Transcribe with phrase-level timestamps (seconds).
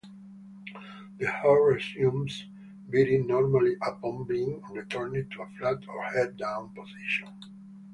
[1.19, 2.47] The heart resumes
[2.89, 7.29] beating normally upon being returned to a flat or head-down position.